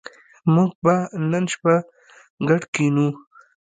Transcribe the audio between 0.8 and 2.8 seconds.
به نن شپه ګډ